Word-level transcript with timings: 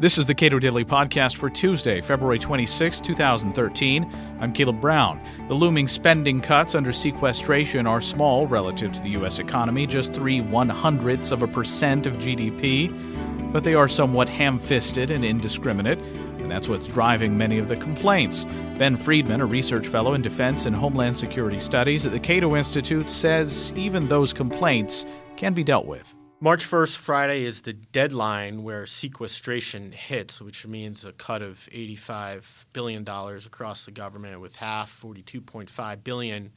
This 0.00 0.16
is 0.16 0.24
the 0.24 0.34
Cato 0.34 0.58
Daily 0.58 0.86
Podcast 0.86 1.36
for 1.36 1.50
Tuesday, 1.50 2.00
February 2.00 2.38
26, 2.38 3.00
2013. 3.00 4.10
I'm 4.40 4.50
Caleb 4.54 4.80
Brown. 4.80 5.20
The 5.46 5.52
looming 5.52 5.86
spending 5.86 6.40
cuts 6.40 6.74
under 6.74 6.90
sequestration 6.90 7.86
are 7.86 8.00
small 8.00 8.46
relative 8.46 8.94
to 8.94 9.00
the 9.02 9.10
U.S. 9.10 9.40
economy, 9.40 9.86
just 9.86 10.14
three 10.14 10.40
one 10.40 10.70
hundredths 10.70 11.32
of 11.32 11.42
a 11.42 11.46
percent 11.46 12.06
of 12.06 12.14
GDP, 12.14 13.52
but 13.52 13.62
they 13.62 13.74
are 13.74 13.88
somewhat 13.88 14.30
ham 14.30 14.58
fisted 14.58 15.10
and 15.10 15.22
indiscriminate, 15.22 15.98
and 15.98 16.50
that's 16.50 16.66
what's 16.66 16.88
driving 16.88 17.36
many 17.36 17.58
of 17.58 17.68
the 17.68 17.76
complaints. 17.76 18.44
Ben 18.78 18.96
Friedman, 18.96 19.42
a 19.42 19.46
research 19.46 19.86
fellow 19.86 20.14
in 20.14 20.22
defense 20.22 20.64
and 20.64 20.74
homeland 20.74 21.18
security 21.18 21.60
studies 21.60 22.06
at 22.06 22.12
the 22.12 22.18
Cato 22.18 22.56
Institute, 22.56 23.10
says 23.10 23.74
even 23.76 24.08
those 24.08 24.32
complaints 24.32 25.04
can 25.36 25.52
be 25.52 25.62
dealt 25.62 25.84
with. 25.84 26.14
March 26.42 26.64
1st, 26.64 26.96
Friday, 26.96 27.44
is 27.44 27.60
the 27.60 27.74
deadline 27.74 28.62
where 28.62 28.86
sequestration 28.86 29.92
hits, 29.92 30.40
which 30.40 30.66
means 30.66 31.04
a 31.04 31.12
cut 31.12 31.42
of 31.42 31.68
$85 31.70 32.64
billion 32.72 33.06
across 33.06 33.84
the 33.84 33.90
government, 33.90 34.40
with 34.40 34.56
half, 34.56 35.02
42.5 35.02 36.02
billion, 36.02 36.52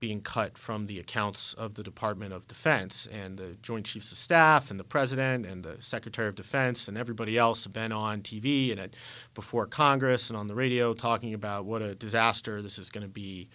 being 0.00 0.22
cut 0.22 0.56
from 0.56 0.86
the 0.86 0.98
accounts 0.98 1.52
of 1.52 1.74
the 1.74 1.82
Department 1.82 2.32
of 2.32 2.48
Defense. 2.48 3.06
And 3.12 3.36
the 3.36 3.58
Joint 3.60 3.84
Chiefs 3.84 4.10
of 4.10 4.16
Staff 4.16 4.70
and 4.70 4.80
the 4.80 4.84
President 4.84 5.44
and 5.44 5.62
the 5.62 5.76
Secretary 5.80 6.28
of 6.28 6.34
Defense 6.34 6.88
and 6.88 6.96
everybody 6.96 7.36
else 7.36 7.64
have 7.64 7.74
been 7.74 7.92
on 7.92 8.22
TV 8.22 8.70
and 8.70 8.80
at, 8.80 8.94
before 9.34 9.66
Congress 9.66 10.30
and 10.30 10.38
on 10.38 10.48
the 10.48 10.54
radio 10.54 10.94
talking 10.94 11.34
about 11.34 11.66
what 11.66 11.82
a 11.82 11.94
disaster 11.94 12.62
this 12.62 12.78
is 12.78 12.88
going 12.88 13.06
to 13.06 13.12
be 13.12 13.50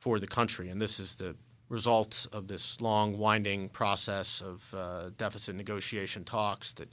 for 0.00 0.18
the 0.18 0.26
country. 0.26 0.68
And 0.70 0.82
this 0.82 0.98
is 0.98 1.14
the 1.14 1.36
result 1.72 2.26
of 2.32 2.48
this 2.48 2.80
long, 2.82 3.18
winding 3.18 3.70
process 3.70 4.42
of 4.42 4.74
uh, 4.74 5.10
deficit 5.16 5.56
negotiation 5.56 6.22
talks 6.22 6.74
that 6.74 6.92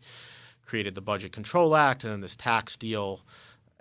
created 0.65 0.95
the 0.95 1.01
Budget 1.01 1.33
Control 1.33 1.75
Act 1.75 2.05
and 2.05 2.13
then 2.13 2.21
this 2.21 2.37
tax 2.37 2.77
deal 2.77 3.21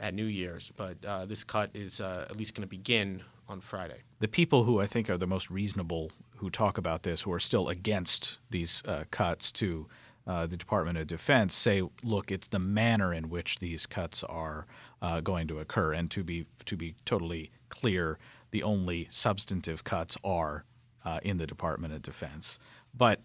at 0.01 0.13
New 0.13 0.25
Year's. 0.25 0.73
But 0.77 0.97
uh, 1.07 1.25
this 1.25 1.45
cut 1.45 1.71
is 1.73 2.01
uh, 2.01 2.27
at 2.29 2.37
least 2.37 2.55
going 2.55 2.63
to 2.63 2.69
begin 2.69 3.23
on 3.49 3.61
Friday. 3.61 4.03
The 4.19 4.29
people 4.29 4.65
who 4.65 4.81
I 4.81 4.87
think 4.87 5.09
are 5.09 5.17
the 5.17 5.27
most 5.27 5.51
reasonable 5.51 6.11
who 6.39 6.51
talk 6.51 6.79
about 6.79 7.05
this, 7.05 7.23
who 7.23 7.33
are 7.33 7.39
still 7.39 7.69
against 7.69 8.39
these 8.51 8.83
uh, 8.87 9.05
cuts 9.13 9.53
to 9.53 9.87
uh, 10.27 10.47
the 10.47 10.57
Department 10.57 10.99
of 10.99 11.07
Defense, 11.07 11.55
say, 11.55 11.83
look, 12.03 12.33
it's 12.33 12.49
the 12.49 12.59
manner 12.59 13.15
in 13.15 13.29
which 13.29 13.61
these 13.61 13.87
cuts 13.87 14.25
are 14.25 14.67
uh, 15.01 15.21
going 15.21 15.47
to 15.49 15.61
occur. 15.61 15.93
And 15.93 16.11
to 16.11 16.25
be 16.25 16.47
to 16.67 16.77
be 16.77 16.97
totally 17.05 17.53
clear, 17.69 18.19
the 18.51 18.65
only 18.65 19.07
substantive 19.11 19.85
cuts 19.85 20.19
are 20.25 20.65
uh, 21.05 21.21
in 21.23 21.37
the 21.37 21.47
Department 21.47 21.95
of 21.95 22.03
Defense. 22.03 22.59
But 22.95 23.21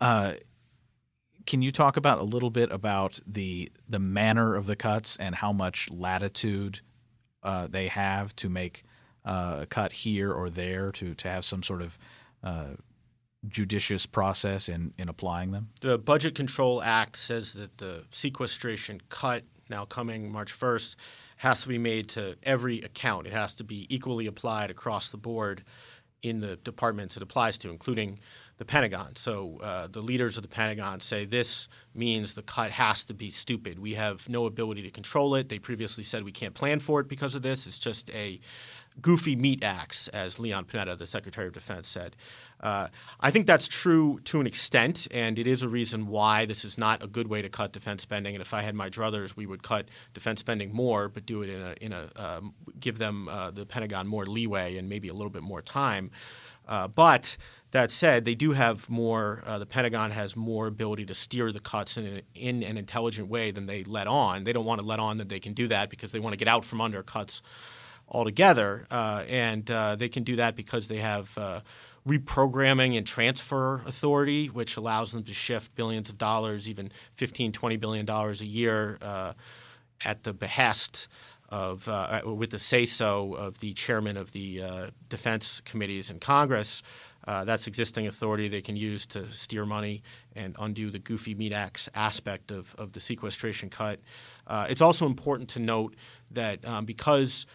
uh, 0.00 0.34
can 1.46 1.62
you 1.62 1.72
talk 1.72 1.96
about 1.96 2.18
a 2.18 2.24
little 2.24 2.50
bit 2.50 2.70
about 2.70 3.20
the 3.26 3.70
the 3.88 3.98
manner 3.98 4.54
of 4.54 4.66
the 4.66 4.76
cuts 4.76 5.16
and 5.16 5.34
how 5.36 5.52
much 5.52 5.88
latitude 5.90 6.80
uh, 7.42 7.66
they 7.68 7.88
have 7.88 8.34
to 8.36 8.48
make 8.48 8.84
uh, 9.24 9.60
a 9.62 9.66
cut 9.66 9.92
here 9.92 10.32
or 10.32 10.50
there 10.50 10.92
to 10.92 11.14
to 11.14 11.28
have 11.28 11.44
some 11.44 11.62
sort 11.62 11.82
of 11.82 11.98
uh, 12.42 12.74
judicious 13.48 14.06
process 14.06 14.68
in 14.68 14.92
in 14.98 15.08
applying 15.08 15.52
them? 15.52 15.70
The 15.80 15.98
Budget 15.98 16.34
Control 16.34 16.82
Act 16.82 17.16
says 17.16 17.52
that 17.54 17.78
the 17.78 18.04
sequestration 18.10 19.00
cut 19.08 19.44
now 19.68 19.84
coming 19.84 20.30
March 20.30 20.52
1st 20.56 20.96
has 21.38 21.62
to 21.62 21.68
be 21.68 21.78
made 21.78 22.08
to 22.10 22.36
every 22.42 22.80
account. 22.82 23.26
It 23.26 23.32
has 23.32 23.56
to 23.56 23.64
be 23.64 23.86
equally 23.92 24.26
applied 24.26 24.70
across 24.70 25.10
the 25.10 25.16
board 25.16 25.64
in 26.22 26.40
the 26.40 26.56
departments 26.56 27.16
it 27.16 27.22
applies 27.22 27.58
to, 27.58 27.70
including 27.70 28.18
the 28.58 28.64
Pentagon. 28.64 29.16
So 29.16 29.58
uh, 29.62 29.88
the 29.88 30.00
leaders 30.00 30.36
of 30.36 30.42
the 30.42 30.48
Pentagon 30.48 31.00
say 31.00 31.24
this 31.24 31.68
means 31.94 32.34
the 32.34 32.42
cut 32.42 32.70
has 32.70 33.04
to 33.06 33.14
be 33.14 33.28
stupid. 33.28 33.78
We 33.78 33.94
have 33.94 34.28
no 34.28 34.46
ability 34.46 34.82
to 34.82 34.90
control 34.90 35.34
it. 35.34 35.48
They 35.48 35.58
previously 35.58 36.04
said 36.04 36.22
we 36.22 36.32
can't 36.32 36.54
plan 36.54 36.78
for 36.78 37.00
it 37.00 37.08
because 37.08 37.34
of 37.34 37.42
this. 37.42 37.66
It's 37.66 37.78
just 37.78 38.08
a 38.10 38.38
goofy 39.00 39.36
meat 39.36 39.62
axe, 39.62 40.08
as 40.08 40.38
Leon 40.38 40.66
Panetta, 40.66 40.98
the 40.98 41.06
Secretary 41.06 41.46
of 41.46 41.52
Defense, 41.52 41.88
said. 41.88 42.16
Uh, 42.60 42.88
I 43.18 43.30
think 43.30 43.46
that's 43.46 43.66
true 43.66 44.20
to 44.24 44.40
an 44.40 44.46
extent, 44.46 45.08
and 45.10 45.38
it 45.38 45.46
is 45.48 45.62
a 45.62 45.68
reason 45.68 46.06
why 46.06 46.46
this 46.46 46.64
is 46.64 46.78
not 46.78 47.02
a 47.02 47.08
good 47.08 47.26
way 47.26 47.42
to 47.42 47.48
cut 47.48 47.72
defense 47.72 48.02
spending. 48.02 48.36
And 48.36 48.42
if 48.42 48.54
I 48.54 48.62
had 48.62 48.74
my 48.74 48.88
druthers, 48.88 49.34
we 49.34 49.46
would 49.46 49.64
cut 49.64 49.88
defense 50.14 50.40
spending 50.40 50.72
more, 50.72 51.08
but 51.08 51.26
do 51.26 51.42
it 51.42 51.48
in 51.48 51.60
a 51.60 51.74
in 51.80 51.92
a 51.92 52.08
um, 52.14 52.54
give 52.78 52.98
them 52.98 53.28
uh, 53.28 53.50
the 53.50 53.66
Pentagon 53.66 54.06
more 54.06 54.26
leeway 54.26 54.76
and 54.76 54.88
maybe 54.88 55.08
a 55.08 55.14
little 55.14 55.30
bit 55.30 55.42
more 55.42 55.60
time. 55.60 56.10
Uh, 56.68 56.86
but 56.86 57.36
that 57.72 57.90
said, 57.90 58.24
they 58.24 58.36
do 58.36 58.52
have 58.52 58.88
more. 58.88 59.42
Uh, 59.44 59.58
the 59.58 59.66
Pentagon 59.66 60.12
has 60.12 60.36
more 60.36 60.68
ability 60.68 61.04
to 61.06 61.14
steer 61.14 61.50
the 61.50 61.58
cuts 61.58 61.96
in, 61.96 62.22
in 62.34 62.62
an 62.62 62.76
intelligent 62.76 63.28
way 63.28 63.50
than 63.50 63.66
they 63.66 63.82
let 63.82 64.06
on. 64.06 64.44
They 64.44 64.52
don't 64.52 64.64
want 64.64 64.80
to 64.80 64.86
let 64.86 65.00
on 65.00 65.16
that 65.18 65.28
they 65.28 65.40
can 65.40 65.52
do 65.52 65.66
that 65.68 65.90
because 65.90 66.12
they 66.12 66.20
want 66.20 66.34
to 66.34 66.36
get 66.36 66.48
out 66.48 66.64
from 66.64 66.80
under 66.80 67.02
cuts 67.02 67.42
altogether, 68.12 68.86
uh, 68.90 69.24
and 69.26 69.68
uh, 69.70 69.96
they 69.96 70.08
can 70.08 70.22
do 70.22 70.36
that 70.36 70.54
because 70.54 70.86
they 70.86 70.98
have 70.98 71.36
uh, 71.36 71.60
reprogramming 72.06 72.96
and 72.96 73.06
transfer 73.06 73.82
authority, 73.86 74.46
which 74.48 74.76
allows 74.76 75.12
them 75.12 75.24
to 75.24 75.32
shift 75.32 75.74
billions 75.74 76.10
of 76.10 76.18
dollars, 76.18 76.68
even 76.68 76.92
15, 77.16 77.52
20 77.52 77.76
billion 77.78 78.06
dollars 78.06 78.40
a 78.40 78.46
year, 78.46 78.98
uh, 79.00 79.32
at 80.04 80.24
the 80.24 80.32
behest 80.32 81.08
of, 81.48 81.88
uh, 81.88 82.22
with 82.24 82.50
the 82.50 82.58
say 82.58 82.84
so 82.86 83.34
of 83.34 83.60
the 83.60 83.72
chairman 83.72 84.16
of 84.16 84.32
the 84.32 84.62
uh, 84.62 84.86
defense 85.08 85.60
committees 85.60 86.10
in 86.10 86.18
Congress. 86.18 86.82
Uh, 87.24 87.44
that's 87.44 87.68
existing 87.68 88.06
authority 88.06 88.48
they 88.48 88.60
can 88.60 88.74
use 88.74 89.06
to 89.06 89.32
steer 89.32 89.64
money 89.64 90.02
and 90.34 90.56
undo 90.58 90.90
the 90.90 90.98
goofy 90.98 91.34
meat 91.34 91.52
axe 91.52 91.88
aspect 91.94 92.50
of, 92.50 92.74
of 92.78 92.92
the 92.94 93.00
sequestration 93.00 93.70
cut. 93.70 94.00
Uh, 94.46 94.66
it's 94.68 94.80
also 94.80 95.06
important 95.06 95.48
to 95.48 95.60
note 95.60 95.94
that 96.32 96.64
um, 96.66 96.84
because 96.84 97.46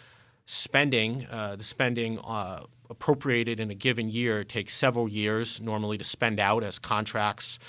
spending, 0.48 1.28
uh, 1.30 1.58
the 1.58 1.64
spending 1.64 2.18
uh, 2.20 2.64
appropriated 2.90 3.60
in 3.60 3.70
a 3.70 3.76
given 3.76 4.10
year 4.10 4.44
takes 4.46 4.74
several 4.74 5.08
years 5.08 5.62
normally 5.62 5.98
to 5.98 6.06
spend 6.06 6.40
out 6.40 6.64
as 6.64 6.80
contracts 6.80 7.60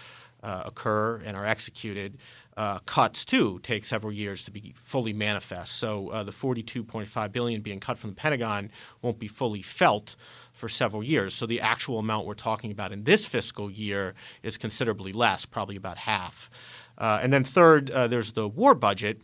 uh, 0.43 0.63
occur 0.65 1.21
and 1.27 1.37
are 1.37 1.45
executed. 1.45 2.17
Uh, 2.57 2.79
cuts 2.87 3.25
too 3.25 3.61
take 3.63 3.85
several 3.85 4.13
years 4.13 4.45
to 4.45 4.51
be 4.53 4.75
fully 4.77 5.13
manifest. 5.13 5.77
So 5.77 6.09
uh, 6.11 6.23
the 6.23 6.33
42.5 6.33 7.33
billion 7.33 7.63
being 7.63 7.81
cut 7.81 7.99
from 7.99 8.11
the 8.11 8.17
Pentagon 8.17 8.71
won't 9.03 9.19
be 9.19 9.29
fully 9.29 9.63
felt 9.63 10.15
for 10.53 10.69
several 10.69 11.03
years. 11.03 11.35
So 11.35 11.47
the 11.47 11.61
actual 11.61 11.99
amount 11.99 12.27
we're 12.27 12.35
talking 12.35 12.71
about 12.71 12.93
in 12.93 13.05
this 13.05 13.27
fiscal 13.27 13.71
year 13.71 14.15
is 14.43 14.57
considerably 14.57 15.13
less, 15.13 15.47
probably 15.47 15.77
about 15.77 15.99
half. 15.99 16.49
Uh, 16.97 17.21
and 17.23 17.33
then 17.33 17.45
third, 17.45 17.89
there's 17.89 18.33
the 18.33 18.49
war 18.49 18.75
budget, 18.75 19.21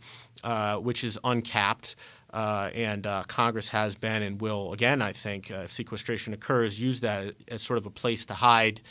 which 0.79 1.03
is 1.03 1.19
uncapped. 1.25 1.95
Uh, 2.35 2.69
and 2.75 3.07
uh, 3.07 3.23
Congress 3.29 3.69
has 3.69 3.95
been 3.95 4.21
and 4.21 4.41
will 4.41 4.73
again, 4.73 5.01
I 5.01 5.13
think, 5.13 5.49
uh, 5.49 5.59
if 5.59 5.71
sequestration 5.71 6.33
occurs, 6.33 6.79
use 6.79 6.99
that 6.99 7.33
as 7.47 7.61
sort 7.61 7.77
of 7.77 7.85
a 7.85 7.89
place 7.89 8.25
to 8.25 8.33
hide 8.33 8.81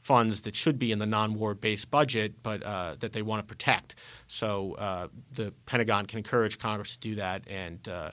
funds 0.00 0.40
that 0.42 0.56
should 0.56 0.78
be 0.78 0.92
in 0.92 0.98
the 0.98 1.04
non-war 1.04 1.54
based 1.54 1.90
budget, 1.90 2.42
but 2.42 2.62
uh, 2.62 2.96
that 3.00 3.12
they 3.12 3.20
want 3.20 3.40
to 3.40 3.46
protect. 3.46 3.96
So 4.28 4.76
uh, 4.78 5.08
the 5.34 5.52
Pentagon 5.66 6.06
can 6.06 6.16
encourage 6.16 6.58
Congress 6.58 6.96
to 6.96 7.00
do 7.00 7.14
that 7.16 7.46
and 7.46 7.86
uh, 7.86 8.12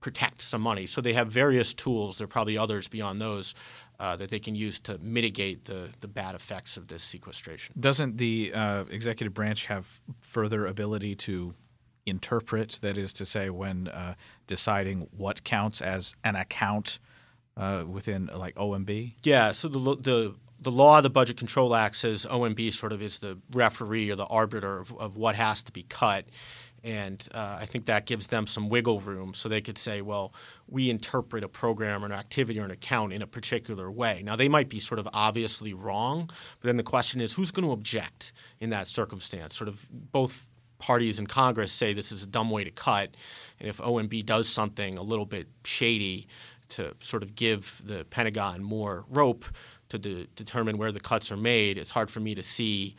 protect 0.00 0.42
some 0.42 0.62
money. 0.62 0.86
So 0.86 1.00
they 1.00 1.12
have 1.12 1.30
various 1.30 1.72
tools. 1.72 2.18
There 2.18 2.24
are 2.24 2.28
probably 2.28 2.58
others 2.58 2.88
beyond 2.88 3.20
those. 3.20 3.54
that 3.98 4.30
they 4.30 4.40
can 4.40 4.54
use 4.56 4.80
to 4.80 4.98
mitigate 4.98 5.64
the, 5.64 5.90
the 6.00 6.08
bad 6.08 6.34
effects 6.34 6.76
of 6.76 6.86
this 6.86 7.04
sequestration. 7.04 7.74
Doesn't 7.78 8.16
the 8.16 8.52
executive 8.90 9.34
branch 9.34 9.66
have 9.66 10.00
further 10.20 10.66
ability 10.66 11.14
to 11.16 11.54
interpret, 12.08 12.78
that 12.82 12.98
is 12.98 13.12
to 13.14 13.26
say, 13.26 13.50
when 13.50 13.88
uh, 13.88 14.14
deciding 14.46 15.08
what 15.16 15.44
counts 15.44 15.80
as 15.80 16.14
an 16.24 16.36
account 16.36 16.98
uh, 17.56 17.84
within 17.86 18.30
like 18.34 18.54
OMB? 18.54 19.14
Yeah. 19.22 19.52
So 19.52 19.68
the 19.68 19.78
the 19.78 20.34
the 20.60 20.72
law, 20.72 20.96
of 20.96 21.04
the 21.04 21.10
Budget 21.10 21.36
Control 21.36 21.74
Act 21.74 21.96
says 21.96 22.26
OMB 22.28 22.72
sort 22.72 22.92
of 22.92 23.00
is 23.00 23.20
the 23.20 23.38
referee 23.52 24.10
or 24.10 24.16
the 24.16 24.26
arbiter 24.26 24.78
of, 24.78 24.96
of 24.98 25.16
what 25.16 25.36
has 25.36 25.62
to 25.64 25.72
be 25.72 25.84
cut. 25.84 26.24
And 26.84 27.26
uh, 27.34 27.58
I 27.60 27.64
think 27.64 27.86
that 27.86 28.06
gives 28.06 28.28
them 28.28 28.46
some 28.46 28.68
wiggle 28.68 29.00
room 29.00 29.34
so 29.34 29.48
they 29.48 29.60
could 29.60 29.78
say, 29.78 30.00
well, 30.00 30.32
we 30.68 30.90
interpret 30.90 31.42
a 31.42 31.48
program 31.48 32.02
or 32.02 32.06
an 32.06 32.12
activity 32.12 32.58
or 32.60 32.64
an 32.64 32.70
account 32.70 33.12
in 33.12 33.20
a 33.20 33.26
particular 33.26 33.90
way. 33.90 34.22
Now, 34.24 34.36
they 34.36 34.48
might 34.48 34.68
be 34.68 34.78
sort 34.78 35.00
of 35.00 35.08
obviously 35.12 35.74
wrong, 35.74 36.30
but 36.60 36.66
then 36.66 36.76
the 36.76 36.84
question 36.84 37.20
is 37.20 37.32
who's 37.32 37.50
going 37.50 37.66
to 37.66 37.72
object 37.72 38.32
in 38.60 38.70
that 38.70 38.86
circumstance? 38.86 39.56
Sort 39.56 39.68
of 39.68 39.86
both 39.90 40.48
parties 40.78 41.18
in 41.18 41.26
Congress 41.26 41.72
say 41.72 41.92
this 41.92 42.12
is 42.12 42.22
a 42.22 42.26
dumb 42.26 42.50
way 42.50 42.64
to 42.64 42.70
cut, 42.70 43.14
and 43.58 43.68
if 43.68 43.78
OMB 43.78 44.24
does 44.24 44.48
something 44.48 44.96
a 44.96 45.02
little 45.02 45.26
bit 45.26 45.48
shady 45.64 46.28
to 46.70 46.94
sort 47.00 47.22
of 47.22 47.34
give 47.34 47.80
the 47.84 48.04
Pentagon 48.10 48.62
more 48.62 49.04
rope 49.08 49.44
to 49.88 49.98
de- 49.98 50.26
determine 50.36 50.78
where 50.78 50.92
the 50.92 51.00
cuts 51.00 51.32
are 51.32 51.36
made, 51.36 51.78
it's 51.78 51.90
hard 51.90 52.10
for 52.10 52.20
me 52.20 52.34
to 52.34 52.42
see 52.42 52.94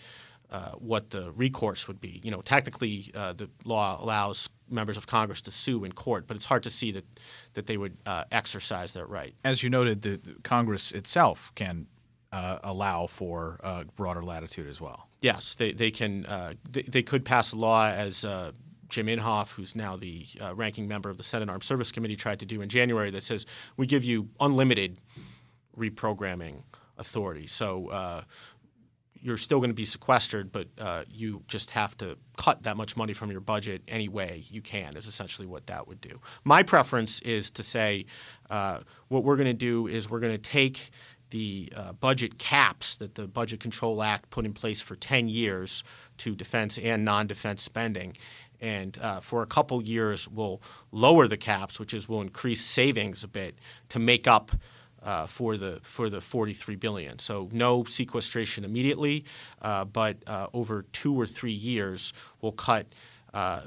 uh, 0.51 0.71
what 0.71 1.11
the 1.11 1.31
recourse 1.33 1.87
would 1.87 2.01
be. 2.01 2.19
You 2.23 2.31
know, 2.31 2.41
technically, 2.41 3.11
uh, 3.13 3.33
the 3.33 3.49
law 3.65 4.01
allows 4.01 4.49
members 4.69 4.97
of 4.97 5.07
Congress 5.07 5.41
to 5.41 5.51
sue 5.51 5.83
in 5.83 5.91
court, 5.91 6.27
but 6.27 6.35
it's 6.35 6.45
hard 6.45 6.63
to 6.63 6.69
see 6.69 6.91
that 6.91 7.05
that 7.53 7.67
they 7.67 7.77
would 7.77 7.97
uh, 8.05 8.23
exercise 8.31 8.93
that 8.93 9.07
right. 9.07 9.35
As 9.43 9.63
you 9.63 9.69
noted, 9.69 10.01
the, 10.01 10.17
the 10.17 10.35
Congress 10.43 10.91
itself 10.91 11.51
can 11.55 11.87
uh, 12.31 12.59
allow 12.63 13.07
for 13.07 13.59
uh, 13.63 13.83
broader 13.95 14.23
latitude 14.23 14.67
as 14.67 14.79
well. 14.79 15.08
Yes, 15.21 15.56
they 15.56 15.74
they 15.74 15.92
can 15.92 16.25
uh, 16.25 16.54
they, 16.69 16.83
they 16.83 17.04
could 17.04 17.25
pass 17.25 17.51
a 17.51 17.56
law 17.56 17.88
as. 17.88 18.25
Uh, 18.25 18.51
Jim 18.89 19.06
Inhofe, 19.06 19.51
who's 19.51 19.75
now 19.75 19.95
the 19.95 20.25
uh, 20.42 20.56
ranking 20.56 20.88
member 20.88 21.12
of 21.12 21.18
the 21.18 21.24
Senate 21.24 21.48
Armed 21.48 21.63
Service 21.63 21.92
Committee, 21.92 22.16
tried 22.16 22.39
to 22.39 22.45
do 22.48 22.60
in 22.60 22.69
January 22.69 23.12
that 23.12 23.21
says 23.21 23.45
we 23.77 23.86
give 23.86 24.04
you 24.04 24.30
unlimited 24.39 24.98
reprogramming 25.77 26.63
authority. 26.98 27.48
So 27.48 27.89
uh, 27.89 28.24
you're 29.21 29.38
still 29.38 29.60
going 29.60 29.69
to 29.69 29.75
be 29.75 29.86
sequestered, 29.86 30.51
but 30.51 30.68
uh, 30.77 31.04
you 31.10 31.44
just 31.48 31.72
have 31.72 31.98
to 31.98 32.18
cut 32.38 32.63
that 32.63 32.77
much 32.77 32.95
money 32.95 33.13
from 33.13 33.31
your 33.31 33.42
budget 33.42 33.81
any 33.88 34.07
way 34.07 34.45
you 34.50 34.62
can, 34.62 34.95
is 34.95 35.07
essentially 35.07 35.48
what 35.48 35.68
that 35.68 35.88
would 35.88 36.01
do. 36.01 36.19
My 36.44 36.63
preference 36.63 37.22
is 37.22 37.51
to 37.51 37.63
say 37.63 38.06
uh, 38.50 38.80
what 39.07 39.24
we're 39.24 39.36
going 39.36 39.48
to 39.48 39.54
do 39.54 39.88
is 39.88 40.10
we're 40.10 40.19
going 40.19 40.33
to 40.33 40.38
take 40.38 40.89
the 41.29 41.71
uh, 41.75 41.93
budget 41.93 42.37
caps 42.37 42.97
that 42.97 43.15
the 43.15 43.27
Budget 43.27 43.59
Control 43.59 44.01
Act 44.01 44.29
put 44.29 44.45
in 44.45 44.53
place 44.53 44.81
for 44.81 44.95
10 44.95 45.29
years 45.29 45.83
to 46.17 46.35
defense 46.35 46.77
and 46.77 47.05
non 47.05 47.27
defense 47.27 47.61
spending. 47.61 48.15
And 48.61 48.97
uh, 49.01 49.21
for 49.21 49.41
a 49.41 49.45
couple 49.45 49.81
years, 49.81 50.27
we'll 50.27 50.61
lower 50.91 51.27
the 51.27 51.37
caps, 51.37 51.79
which 51.79 51.93
is 51.93 52.09
we'll 52.09 52.21
increase 52.21 52.63
savings 52.63 53.23
a 53.23 53.27
bit 53.27 53.57
to 53.89 53.99
make 53.99 54.27
up 54.27 54.51
uh, 55.01 55.25
for 55.27 55.55
the 55.55 55.79
for 55.81 56.09
the 56.09 56.19
43 56.19 56.75
billion. 56.75 57.19
So 57.19 57.49
no 57.51 57.85
sequestration 57.85 58.65
immediately, 58.65 59.23
uh, 59.61 59.85
but 59.85 60.17
uh, 60.27 60.47
over 60.53 60.83
two 60.91 61.19
or 61.19 61.25
three 61.25 61.53
years, 61.53 62.11
we'll 62.41 62.51
cut 62.51 62.87
uh, 63.33 63.61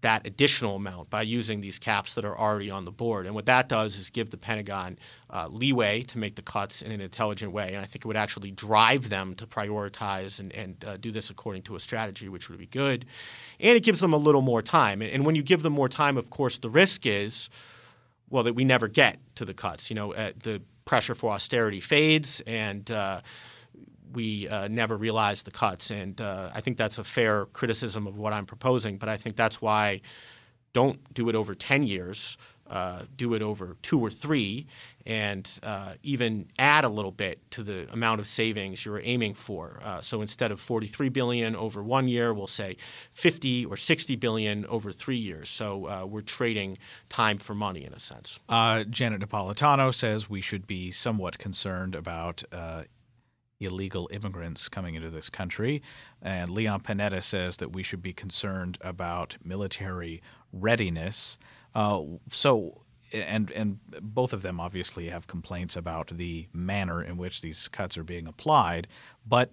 that 0.00 0.26
additional 0.26 0.76
amount 0.76 1.10
by 1.10 1.22
using 1.22 1.60
these 1.60 1.78
caps 1.78 2.14
that 2.14 2.24
are 2.24 2.38
already 2.38 2.70
on 2.70 2.84
the 2.84 2.90
board. 2.92 3.26
And 3.26 3.34
what 3.34 3.46
that 3.46 3.68
does 3.68 3.96
is 3.96 4.10
give 4.10 4.30
the 4.30 4.36
Pentagon 4.36 4.98
uh, 5.30 5.48
leeway 5.50 6.02
to 6.04 6.18
make 6.18 6.36
the 6.36 6.42
cuts 6.42 6.82
in 6.82 6.92
an 6.92 7.00
intelligent 7.00 7.52
way. 7.52 7.68
And 7.74 7.78
I 7.78 7.84
think 7.84 8.04
it 8.04 8.08
would 8.08 8.16
actually 8.16 8.52
drive 8.52 9.08
them 9.08 9.34
to 9.34 9.46
prioritize 9.46 10.38
and, 10.38 10.52
and 10.52 10.84
uh, 10.84 10.96
do 10.98 11.10
this 11.10 11.30
according 11.30 11.62
to 11.62 11.74
a 11.74 11.80
strategy, 11.80 12.28
which 12.28 12.48
would 12.48 12.58
be 12.58 12.66
good. 12.66 13.06
And 13.58 13.76
it 13.76 13.82
gives 13.82 13.98
them 14.00 14.12
a 14.12 14.16
little 14.16 14.42
more 14.42 14.62
time. 14.62 15.02
And 15.02 15.26
when 15.26 15.34
you 15.34 15.42
give 15.42 15.62
them 15.62 15.72
more 15.72 15.88
time, 15.88 16.16
of 16.16 16.30
course, 16.30 16.58
the 16.58 16.70
risk 16.70 17.04
is 17.04 17.50
well 18.30 18.44
that 18.44 18.54
we 18.54 18.64
never 18.64 18.86
get 18.86 19.18
to 19.34 19.44
the 19.44 19.54
cuts. 19.54 19.90
You 19.90 19.96
know, 19.96 20.12
the 20.12 20.62
pressure 20.84 21.14
for 21.14 21.32
austerity 21.32 21.80
fades 21.80 22.40
and 22.46 22.90
uh, 22.90 23.20
we 24.12 24.48
uh, 24.48 24.68
never 24.68 24.96
realize 24.96 25.42
the 25.42 25.50
cuts. 25.50 25.90
And 25.90 26.20
uh, 26.20 26.50
I 26.54 26.60
think 26.60 26.76
that's 26.76 26.98
a 26.98 27.04
fair 27.04 27.46
criticism 27.46 28.06
of 28.06 28.18
what 28.18 28.32
I'm 28.32 28.46
proposing, 28.46 28.98
but 28.98 29.08
I 29.08 29.16
think 29.16 29.36
that's 29.36 29.60
why 29.60 30.00
don't 30.72 31.12
do 31.14 31.28
it 31.28 31.34
over 31.34 31.54
10 31.54 31.82
years 31.84 32.36
uh, 32.70 33.02
do 33.16 33.32
it 33.32 33.40
over 33.40 33.76
two 33.82 33.98
or 33.98 34.10
three, 34.10 34.66
and 35.06 35.48
uh, 35.62 35.94
even 36.02 36.46
add 36.58 36.84
a 36.84 36.88
little 36.88 37.10
bit 37.10 37.50
to 37.50 37.62
the 37.62 37.90
amount 37.92 38.20
of 38.20 38.26
savings 38.26 38.84
you're 38.84 39.00
aiming 39.02 39.32
for. 39.32 39.80
Uh, 39.82 40.02
so 40.02 40.20
instead 40.20 40.52
of 40.52 40.60
43 40.60 41.08
billion 41.08 41.56
over 41.56 41.82
one 41.82 42.08
year, 42.08 42.34
we'll 42.34 42.46
say 42.46 42.76
50 43.14 43.64
or 43.64 43.76
60 43.76 44.16
billion 44.16 44.66
over 44.66 44.92
three 44.92 45.16
years. 45.16 45.48
So 45.48 45.86
uh, 45.86 46.04
we're 46.06 46.20
trading 46.20 46.76
time 47.08 47.38
for 47.38 47.54
money 47.54 47.84
in 47.84 47.94
a 47.94 47.98
sense. 47.98 48.38
Janet 48.90 49.22
Napolitano 49.22 49.94
says 49.94 50.28
we 50.28 50.42
should 50.42 50.66
be 50.66 50.90
somewhat 50.90 51.38
concerned 51.38 51.94
about 51.94 52.44
illegal 53.60 54.08
immigrants 54.12 54.68
coming 54.68 54.94
into 54.94 55.10
this 55.10 55.30
country. 55.30 55.82
And 56.22 56.50
Leon 56.50 56.80
Panetta 56.80 57.22
says 57.22 57.56
that 57.58 57.72
we 57.72 57.82
should 57.82 58.02
be 58.02 58.12
concerned 58.12 58.78
about 58.80 59.36
military 59.44 60.22
readiness. 60.52 61.38
Uh, 61.74 62.02
so, 62.30 62.82
and 63.12 63.50
and 63.52 63.78
both 64.02 64.32
of 64.32 64.42
them 64.42 64.60
obviously 64.60 65.08
have 65.08 65.26
complaints 65.26 65.76
about 65.76 66.08
the 66.08 66.46
manner 66.52 67.02
in 67.02 67.16
which 67.16 67.40
these 67.40 67.68
cuts 67.68 67.96
are 67.96 68.04
being 68.04 68.26
applied. 68.26 68.86
But 69.26 69.52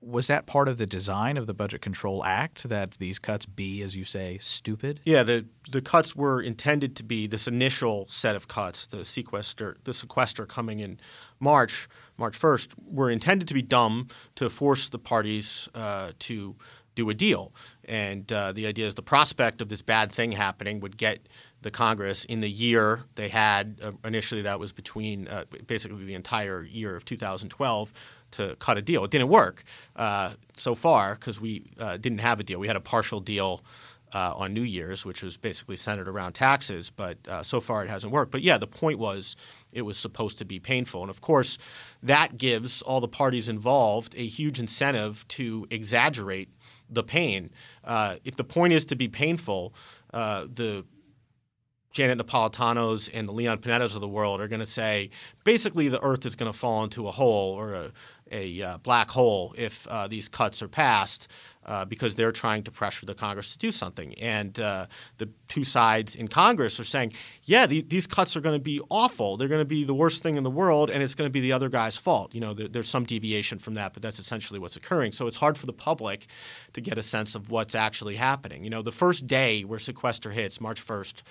was 0.00 0.26
that 0.28 0.46
part 0.46 0.68
of 0.68 0.78
the 0.78 0.86
design 0.86 1.36
of 1.36 1.46
the 1.46 1.54
Budget 1.54 1.80
Control 1.80 2.24
Act 2.24 2.68
that 2.68 2.92
these 2.92 3.18
cuts 3.18 3.46
be, 3.46 3.82
as 3.82 3.96
you 3.96 4.04
say, 4.04 4.38
stupid? 4.38 5.00
Yeah, 5.04 5.22
the 5.22 5.46
the 5.70 5.82
cuts 5.82 6.14
were 6.14 6.40
intended 6.40 6.96
to 6.96 7.04
be 7.04 7.26
this 7.26 7.48
initial 7.48 8.06
set 8.08 8.36
of 8.36 8.48
cuts, 8.48 8.86
the 8.86 9.04
sequester, 9.04 9.76
the 9.84 9.92
sequester 9.92 10.46
coming 10.46 10.78
in 10.80 11.00
March, 11.40 11.88
March 12.16 12.36
first, 12.36 12.72
were 12.78 13.10
intended 13.10 13.48
to 13.48 13.54
be 13.54 13.62
dumb 13.62 14.08
to 14.36 14.48
force 14.48 14.88
the 14.88 14.98
parties 14.98 15.68
uh, 15.74 16.12
to 16.20 16.56
do 16.94 17.08
a 17.10 17.14
deal. 17.14 17.52
And 17.84 18.30
uh, 18.32 18.52
the 18.52 18.66
idea 18.66 18.86
is 18.86 18.94
the 18.96 19.02
prospect 19.02 19.62
of 19.62 19.68
this 19.68 19.82
bad 19.82 20.10
thing 20.10 20.32
happening 20.32 20.80
would 20.80 20.96
get 20.96 21.28
the 21.62 21.70
Congress 21.70 22.24
in 22.24 22.40
the 22.40 22.50
year 22.50 23.04
they 23.16 23.28
had 23.28 23.80
uh, 23.82 23.92
initially 24.04 24.42
that 24.42 24.60
was 24.60 24.72
between 24.72 25.26
uh, 25.28 25.44
basically 25.66 26.04
the 26.04 26.14
entire 26.14 26.62
year 26.62 26.94
of 26.94 27.04
2012 27.04 27.92
to 28.30 28.56
cut 28.58 28.76
a 28.76 28.82
deal. 28.82 29.04
It 29.04 29.10
didn't 29.10 29.28
work 29.28 29.64
uh, 29.96 30.34
so 30.56 30.74
far 30.74 31.14
because 31.14 31.40
we 31.40 31.70
uh, 31.78 31.96
didn't 31.96 32.18
have 32.18 32.40
a 32.40 32.42
deal. 32.42 32.60
We 32.60 32.66
had 32.66 32.76
a 32.76 32.80
partial 32.80 33.20
deal. 33.20 33.62
Uh, 34.10 34.32
on 34.36 34.54
New 34.54 34.62
Year's, 34.62 35.04
which 35.04 35.22
was 35.22 35.36
basically 35.36 35.76
centered 35.76 36.08
around 36.08 36.32
taxes, 36.32 36.88
but 36.88 37.18
uh, 37.28 37.42
so 37.42 37.60
far 37.60 37.84
it 37.84 37.90
hasn't 37.90 38.10
worked. 38.10 38.32
But 38.32 38.40
yeah, 38.40 38.56
the 38.56 38.66
point 38.66 38.98
was 38.98 39.36
it 39.70 39.82
was 39.82 39.98
supposed 39.98 40.38
to 40.38 40.46
be 40.46 40.58
painful. 40.58 41.02
And 41.02 41.10
of 41.10 41.20
course, 41.20 41.58
that 42.02 42.38
gives 42.38 42.80
all 42.80 43.02
the 43.02 43.06
parties 43.06 43.50
involved 43.50 44.14
a 44.16 44.26
huge 44.26 44.58
incentive 44.58 45.28
to 45.28 45.66
exaggerate 45.68 46.48
the 46.88 47.04
pain. 47.04 47.50
If 48.24 48.34
the 48.36 48.44
point 48.44 48.72
is 48.72 48.86
to 48.86 48.96
be 48.96 49.08
painful, 49.08 49.74
the 50.10 50.86
Janet 51.98 52.24
Napolitanos 52.24 53.10
and 53.12 53.26
the 53.26 53.32
Leon 53.32 53.58
Panettas 53.58 53.96
of 53.96 54.00
the 54.00 54.06
world 54.06 54.40
are 54.40 54.46
going 54.46 54.60
to 54.60 54.66
say 54.66 55.10
basically 55.42 55.88
the 55.88 56.00
Earth 56.00 56.24
is 56.24 56.36
going 56.36 56.52
to 56.52 56.56
fall 56.56 56.84
into 56.84 57.08
a 57.08 57.10
hole 57.10 57.54
or 57.54 57.74
a, 57.74 57.92
a 58.30 58.62
uh, 58.62 58.78
black 58.78 59.10
hole 59.10 59.52
if 59.58 59.84
uh, 59.88 60.06
these 60.06 60.28
cuts 60.28 60.62
are 60.62 60.68
passed 60.68 61.26
uh, 61.68 61.84
because 61.84 62.16
they're 62.16 62.32
trying 62.32 62.62
to 62.62 62.70
pressure 62.70 63.04
the 63.04 63.14
Congress 63.14 63.52
to 63.52 63.58
do 63.58 63.70
something. 63.70 64.14
And 64.14 64.58
uh, 64.58 64.86
the 65.18 65.28
two 65.48 65.64
sides 65.64 66.14
in 66.16 66.26
Congress 66.26 66.80
are 66.80 66.84
saying, 66.84 67.12
yeah, 67.44 67.66
the, 67.66 67.82
these 67.82 68.06
cuts 68.06 68.34
are 68.36 68.40
going 68.40 68.58
to 68.58 68.62
be 68.62 68.80
awful. 68.88 69.36
They're 69.36 69.48
going 69.48 69.60
to 69.60 69.66
be 69.66 69.84
the 69.84 69.92
worst 69.92 70.22
thing 70.22 70.38
in 70.38 70.44
the 70.44 70.50
world, 70.50 70.88
and 70.88 71.02
it's 71.02 71.14
going 71.14 71.28
to 71.28 71.32
be 71.32 71.40
the 71.40 71.52
other 71.52 71.68
guy's 71.68 71.98
fault. 71.98 72.34
You 72.34 72.40
know, 72.40 72.54
there, 72.54 72.68
there's 72.68 72.88
some 72.88 73.04
deviation 73.04 73.58
from 73.58 73.74
that, 73.74 73.92
but 73.92 74.02
that's 74.02 74.18
essentially 74.18 74.58
what's 74.58 74.76
occurring. 74.76 75.12
So 75.12 75.26
it's 75.26 75.36
hard 75.36 75.58
for 75.58 75.66
the 75.66 75.74
public 75.74 76.26
to 76.72 76.80
get 76.80 76.96
a 76.96 77.02
sense 77.02 77.34
of 77.34 77.50
what's 77.50 77.74
actually 77.74 78.16
happening. 78.16 78.64
You 78.64 78.70
know, 78.70 78.80
the 78.80 78.90
first 78.90 79.26
day 79.26 79.62
where 79.62 79.78
sequester 79.78 80.30
hits, 80.30 80.62
March 80.62 80.84
1st, 80.84 81.22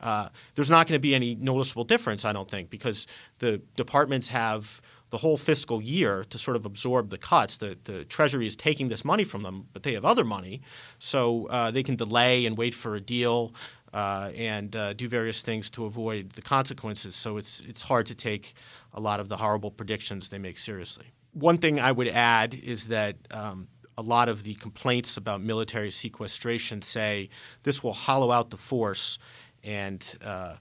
uh, 0.00 0.28
there's 0.56 0.70
not 0.70 0.88
going 0.88 0.96
to 0.96 1.02
be 1.02 1.14
any 1.14 1.36
noticeable 1.36 1.84
difference, 1.84 2.24
I 2.24 2.32
don't 2.32 2.50
think, 2.50 2.68
because 2.68 3.06
the 3.38 3.62
departments 3.76 4.26
have– 4.28 4.82
the 5.14 5.18
whole 5.18 5.36
fiscal 5.36 5.80
year 5.80 6.24
to 6.28 6.36
sort 6.36 6.56
of 6.56 6.66
absorb 6.66 7.08
the 7.08 7.16
cuts. 7.16 7.58
The, 7.58 7.78
the 7.84 8.04
Treasury 8.04 8.48
is 8.48 8.56
taking 8.56 8.88
this 8.88 9.04
money 9.04 9.22
from 9.22 9.44
them, 9.44 9.68
but 9.72 9.84
they 9.84 9.92
have 9.92 10.04
other 10.04 10.24
money, 10.24 10.60
so 10.98 11.46
uh, 11.46 11.70
they 11.70 11.84
can 11.84 11.94
delay 11.94 12.46
and 12.46 12.58
wait 12.58 12.74
for 12.74 12.96
a 12.96 13.00
deal 13.00 13.54
uh, 13.92 14.32
and 14.34 14.74
uh, 14.74 14.92
do 14.92 15.08
various 15.08 15.40
things 15.40 15.70
to 15.70 15.84
avoid 15.84 16.30
the 16.30 16.42
consequences. 16.42 17.14
So 17.14 17.36
it's 17.36 17.60
it's 17.60 17.82
hard 17.82 18.06
to 18.06 18.16
take 18.16 18.54
a 18.92 19.00
lot 19.00 19.20
of 19.20 19.28
the 19.28 19.36
horrible 19.36 19.70
predictions 19.70 20.30
they 20.30 20.38
make 20.38 20.58
seriously. 20.58 21.06
One 21.32 21.58
thing 21.58 21.78
I 21.78 21.92
would 21.92 22.08
add 22.08 22.52
is 22.52 22.88
that. 22.88 23.14
Um, 23.30 23.68
a 23.96 24.02
lot 24.02 24.28
of 24.28 24.42
the 24.42 24.54
complaints 24.54 25.16
about 25.16 25.40
military 25.40 25.92
sequestration 25.92 26.82
say 26.82 27.28
this 27.62 27.84
will 27.84 27.92
hollow 27.92 28.32
out 28.32 28.50
the 28.50 28.56
force 28.56 29.18
and 29.62 30.00
uh, 30.20 30.56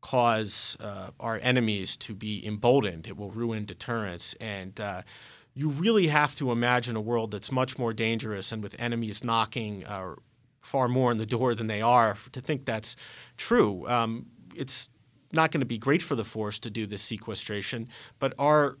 cause 0.00 0.76
uh, 0.80 1.10
our 1.18 1.38
enemies 1.42 1.96
to 1.96 2.14
be 2.14 2.44
emboldened. 2.46 3.06
It 3.06 3.16
will 3.16 3.30
ruin 3.30 3.64
deterrence. 3.64 4.34
And 4.40 4.78
uh, 4.80 5.02
you 5.54 5.68
really 5.68 6.08
have 6.08 6.34
to 6.36 6.52
imagine 6.52 6.96
a 6.96 7.00
world 7.00 7.32
that's 7.32 7.52
much 7.52 7.78
more 7.78 7.92
dangerous 7.92 8.52
and 8.52 8.62
with 8.62 8.74
enemies 8.78 9.24
knocking 9.24 9.84
uh, 9.84 10.14
far 10.60 10.88
more 10.88 11.10
on 11.10 11.18
the 11.18 11.26
door 11.26 11.54
than 11.54 11.66
they 11.66 11.82
are 11.82 12.16
to 12.32 12.40
think 12.40 12.64
that's 12.64 12.96
true. 13.36 13.86
Um, 13.88 14.26
it's 14.54 14.90
not 15.32 15.50
going 15.50 15.60
to 15.60 15.66
be 15.66 15.78
great 15.78 16.02
for 16.02 16.14
the 16.14 16.24
force 16.24 16.58
to 16.60 16.70
do 16.70 16.86
this 16.86 17.02
sequestration, 17.02 17.88
but 18.18 18.34
our 18.38 18.78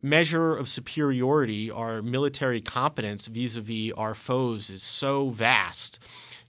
measure 0.00 0.56
of 0.56 0.68
superiority, 0.68 1.70
our 1.70 2.02
military 2.02 2.60
competence 2.60 3.26
vis 3.26 3.56
a 3.56 3.60
vis 3.60 3.92
our 3.96 4.14
foes, 4.14 4.70
is 4.70 4.82
so 4.82 5.30
vast 5.30 5.98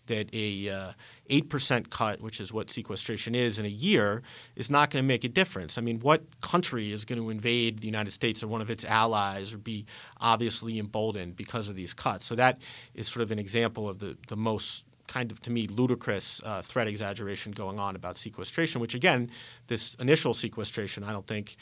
that 0.09 0.29
a 0.33 0.69
uh, 0.69 0.91
8% 1.29 1.89
cut, 1.89 2.21
which 2.21 2.41
is 2.41 2.51
what 2.51 2.69
sequestration 2.69 3.33
is 3.33 3.57
in 3.57 3.65
a 3.65 3.69
year, 3.69 4.21
is 4.55 4.69
not 4.69 4.89
going 4.89 5.03
to 5.03 5.07
make 5.07 5.23
a 5.23 5.29
difference. 5.29 5.77
I 5.77 5.81
mean, 5.81 5.99
what 6.01 6.23
country 6.41 6.91
is 6.91 7.05
going 7.05 7.21
to 7.21 7.29
invade 7.29 7.79
the 7.79 7.87
United 7.87 8.11
States 8.11 8.43
or 8.43 8.47
one 8.47 8.61
of 8.61 8.69
its 8.69 8.83
allies 8.85 9.53
or 9.53 9.57
be 9.57 9.85
obviously 10.19 10.77
emboldened 10.77 11.35
because 11.35 11.69
of 11.69 11.75
these 11.75 11.93
cuts? 11.93 12.25
So 12.25 12.35
that 12.35 12.59
is 12.93 13.07
sort 13.07 13.23
of 13.23 13.31
an 13.31 13.39
example 13.39 13.87
of 13.87 13.99
the, 13.99 14.17
the 14.27 14.35
most 14.35 14.83
kind 15.07 15.31
of 15.31 15.41
to 15.41 15.49
me 15.49 15.65
ludicrous 15.65 16.39
uh, 16.45 16.61
threat 16.61 16.87
exaggeration 16.87 17.51
going 17.51 17.79
on 17.79 17.95
about 17.95 18.17
sequestration, 18.17 18.79
which 18.79 18.93
again, 18.93 19.31
this 19.67 19.95
initial 19.95 20.33
sequestration, 20.33 21.03
I 21.03 21.11
don't 21.11 21.25
think 21.25 21.55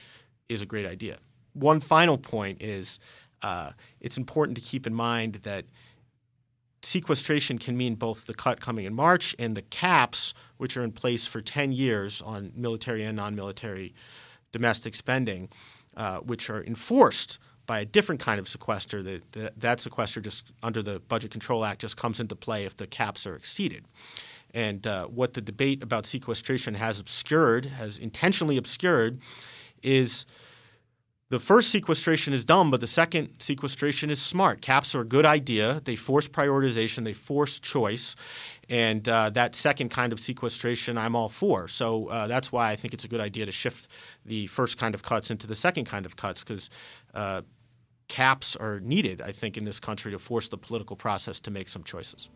is 0.49 0.61
a 0.61 0.65
great 0.65 0.85
idea. 0.85 1.17
One 1.53 1.79
final 1.79 2.17
point 2.17 2.61
is 2.61 2.99
uh, 3.41 3.71
it's 4.01 4.17
important 4.17 4.57
to 4.57 4.63
keep 4.63 4.87
in 4.87 4.93
mind 4.93 5.35
that 5.43 5.65
sequestration 6.81 7.57
can 7.57 7.77
mean 7.77 7.95
both 7.95 8.27
the 8.27 8.33
cut 8.33 8.61
coming 8.61 8.85
in 8.85 8.93
March 8.93 9.35
and 9.39 9.55
the 9.55 9.61
caps, 9.61 10.33
which 10.57 10.77
are 10.77 10.83
in 10.83 10.91
place 10.91 11.27
for 11.27 11.41
10 11.41 11.71
years 11.71 12.21
on 12.21 12.51
military 12.55 13.03
and 13.03 13.17
non 13.17 13.35
military 13.35 13.93
domestic 14.51 14.95
spending, 14.95 15.49
uh, 15.95 16.19
which 16.19 16.49
are 16.49 16.63
enforced 16.63 17.39
by 17.65 17.79
a 17.79 17.85
different 17.85 18.21
kind 18.21 18.39
of 18.39 18.47
sequester. 18.47 19.03
That, 19.03 19.31
that, 19.33 19.59
that 19.59 19.79
sequester 19.79 20.21
just 20.21 20.51
under 20.63 20.81
the 20.81 20.99
Budget 20.99 21.31
Control 21.31 21.65
Act 21.65 21.81
just 21.81 21.97
comes 21.97 22.19
into 22.19 22.35
play 22.35 22.65
if 22.65 22.77
the 22.77 22.87
caps 22.87 23.27
are 23.27 23.35
exceeded. 23.35 23.85
And 24.53 24.87
uh, 24.87 25.07
what 25.07 25.33
the 25.33 25.41
debate 25.41 25.83
about 25.83 26.05
sequestration 26.05 26.75
has 26.75 26.99
obscured, 26.99 27.65
has 27.65 27.97
intentionally 27.97 28.57
obscured, 28.57 29.19
is 29.83 30.25
the 31.29 31.39
first 31.39 31.71
sequestration 31.71 32.33
is 32.33 32.45
dumb, 32.45 32.71
but 32.71 32.79
the 32.79 32.87
second 32.87 33.29
sequestration 33.39 34.09
is 34.09 34.21
smart. 34.21 34.61
Caps 34.61 34.95
are 34.95 35.01
a 35.01 35.05
good 35.05 35.25
idea. 35.25 35.81
They 35.83 35.97
force 35.97 36.27
prioritization, 36.27 37.03
they 37.03 37.13
force 37.13 37.59
choice. 37.59 38.15
And 38.69 39.07
uh, 39.09 39.31
that 39.31 39.53
second 39.53 39.89
kind 39.89 40.13
of 40.13 40.19
sequestration, 40.21 40.97
I'm 40.97 41.15
all 41.15 41.29
for. 41.29 41.67
So 41.67 42.07
uh, 42.07 42.27
that's 42.27 42.51
why 42.51 42.71
I 42.71 42.77
think 42.77 42.93
it's 42.93 43.03
a 43.03 43.09
good 43.09 43.19
idea 43.19 43.45
to 43.45 43.51
shift 43.51 43.89
the 44.25 44.47
first 44.47 44.77
kind 44.77 44.95
of 44.95 45.03
cuts 45.03 45.29
into 45.29 45.47
the 45.47 45.55
second 45.55 45.85
kind 45.85 46.05
of 46.05 46.15
cuts 46.15 46.43
because 46.43 46.69
uh, 47.13 47.41
caps 48.07 48.55
are 48.55 48.79
needed, 48.79 49.21
I 49.21 49.33
think, 49.33 49.57
in 49.57 49.65
this 49.65 49.81
country 49.81 50.11
to 50.13 50.19
force 50.19 50.47
the 50.47 50.57
political 50.57 50.95
process 50.95 51.41
to 51.41 51.51
make 51.51 51.67
some 51.67 51.83
choices. 51.83 52.29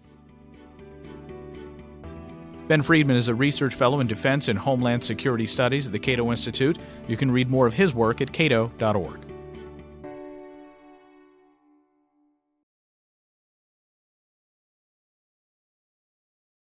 Ben 2.71 2.81
Friedman 2.81 3.17
is 3.17 3.27
a 3.27 3.35
research 3.35 3.75
fellow 3.75 3.99
in 3.99 4.07
defense 4.07 4.47
and 4.47 4.57
homeland 4.57 5.03
security 5.03 5.45
studies 5.45 5.87
at 5.87 5.91
the 5.91 5.99
Cato 5.99 6.31
Institute. 6.31 6.77
You 7.05 7.17
can 7.17 7.29
read 7.29 7.49
more 7.49 7.67
of 7.67 7.73
his 7.73 7.93
work 7.93 8.21
at 8.21 8.31
cato.org. 8.31 9.30